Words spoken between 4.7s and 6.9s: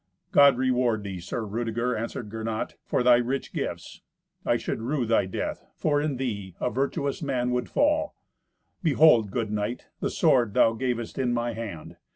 rue thy death, for in thee a